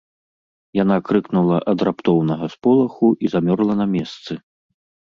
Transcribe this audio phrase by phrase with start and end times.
[0.83, 4.33] Яна крыкнула ад раптоўнага сполаху і замёрла на месцы.